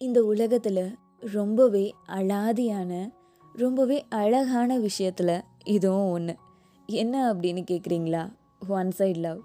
[0.00, 3.10] இந்த உலகத்தில் ரொம்பவே அலாதியான
[3.54, 6.34] ரொம்பவே அழகான விஷயத்தில் இதுவும் ஒன்று
[6.86, 8.30] என்ன அப்படின்னு கேட்குறீங்களா
[8.68, 9.40] ஒன் சைட் லவ்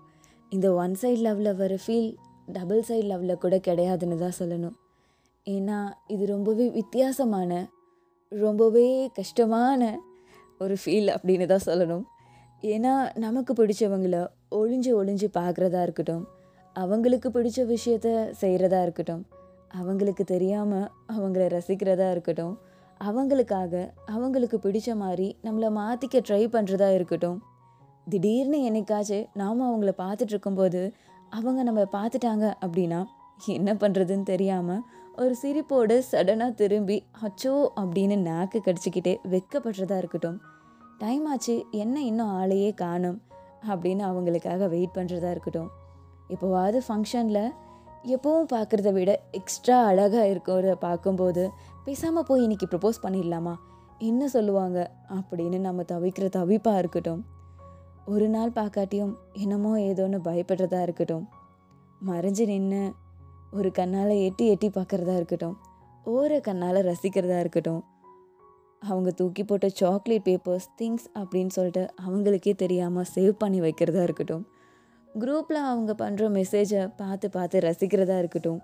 [0.50, 2.16] இந்த ஒன் சைட் லவ்வில் வர ஃபீல்
[2.48, 4.76] டபுள் சைட் லவ்வில் கூட கிடையாதுன்னு தான் சொல்லணும்.
[5.48, 7.70] ஏன்னா இது ரொம்பவே வித்தியாசமான
[8.30, 10.00] ரொம்பவே கஷ்டமான
[10.60, 12.06] ஒரு ஃபீல் அப்படின்னு தான் சொல்லணும்.
[12.64, 16.28] ஏன்னா நமக்கு பிடிச்சவங்கள ஒளிஞ்சு ஒளிஞ்சு பார்க்குறதா இருக்கட்டும்
[16.74, 19.26] அவங்களுக்கு பிடிச்ச விஷயத்த செய்கிறதா இருக்கட்டும்
[19.72, 22.58] அவங்களுக்கு தெரியாமல் அவங்கள ரசிக்கிறதா இருக்கட்டும்.
[23.02, 23.74] அவங்களுக்காக
[24.06, 27.42] அவங்களுக்கு பிடிச்ச மாதிரி நம்மளை மாற்றிக்க ட்ரை பண்ணுறதா இருக்கட்டும்.
[28.10, 30.94] திடீர்னு என்னைக்காச்சும் நாம் அவங்கள பார்த்துட்டு இருக்கும்போது
[31.30, 33.00] அவங்க நம்ம பார்த்துட்டாங்க அப்படின்னா
[33.48, 34.84] என்ன பண்ணுறதுன்னு தெரியாமல்
[35.18, 40.38] ஒரு சிரிப்போடு சடனாக திரும்பி அச்சோ அப்படின்னு நாக்கு கடிச்சிக்கிட்டே வெக்கப்படுறதா இருக்கட்டும்.
[41.00, 43.22] டைம் ஆச்சு என்ன இன்னும் ஆளையே காணும்
[43.68, 45.70] அப்படின்னு அவங்களுக்காக வெயிட் பண்ணுறதா இருக்கட்டும்.
[46.30, 47.44] இப்போவாவது ஃபங்க்ஷனில்
[48.08, 51.50] எப்போவும் பார்க்குறத விட எக்ஸ்ட்ரா அழகாக இருக்கிறத பார்க்கும்போது
[51.86, 53.56] பேசாமல் போய் இன்னைக்கு ப்ரப்போஸ் பண்ணிடலாமா?
[53.98, 54.92] என்ன சொல்லுவாங்க?
[55.10, 57.26] அப்படின்னு நம்ம தவிக்கிற தவிப்பாக இருக்கட்டும்.
[58.06, 61.30] ஒரு நாள் பார்க்காட்டியும் என்னமோ ஏதோன்னு பயப்படுறதா இருக்கட்டும்.
[62.08, 62.94] மறைஞ்சு நின்று
[63.52, 65.58] ஒரு கண்ணால் எட்டி எட்டி பார்க்குறதா இருக்கட்டும்.
[66.06, 67.84] ஓர கண்ணால் ரசிக்கிறதா இருக்கட்டும்.
[68.80, 74.48] அவங்க தூக்கி போட்ட சாக்லேட் பேப்பர்ஸ் திங்ஸ் அப்படின்னு சொல்லிட்டு அவங்களுக்கே தெரியாமல் சேவ் பண்ணி வைக்கிறதா இருக்கட்டும்.
[75.22, 78.58] குரூப்பில் அவங்க பண்ணுற மெசேஜை பார்த்து பார்த்து ரசிக்கிறதா இருக்கட்டும்.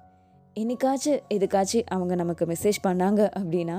[0.55, 3.77] என்னைக்காச்சும் எதுக்காச்சும் அவங்க நமக்கு மெசேஜ் பண்ணாங்க அப்படின்னா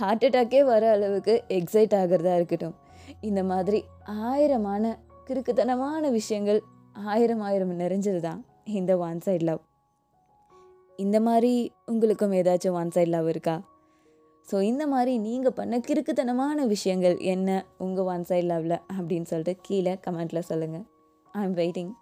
[0.00, 2.74] ஹார்ட் அட்டாக்கே வர அளவுக்கு எக்ஸைட் ஆகிறதா இருக்கட்டும்.
[3.20, 3.80] இந்த மாதிரி
[4.30, 4.84] ஆயிரமான
[5.28, 6.60] கிறுக்குத்தனமான விஷயங்கள்
[7.12, 8.40] ஆயிரம் ஆயிரம் நிறைஞ்சது தான்
[8.78, 9.62] இந்த ஒன் சைட் லவ்
[10.98, 11.52] இந்த மாதிரி
[11.92, 13.56] உங்களுக்கும் ஏதாச்சும் ஒன் சைட் லவ் இருக்கா?
[14.48, 17.50] ஸோ இந்த மாதிரி நீங்கள் பண்ண கிறுக்குத்தனமான விஷயங்கள் என்ன
[17.86, 20.84] உங்கள் ஒன் சைட் லவ்வில் அப்படின்னு சொல்லிட்டு கீழே கமெண்ட்டில் சொல்லுங்கள்
[21.34, 21.92] ஐ எம் வெயிட்டிங்